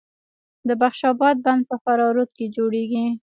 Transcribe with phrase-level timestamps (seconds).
[0.67, 3.05] د بخش اباد بند په فراه رود جوړیږي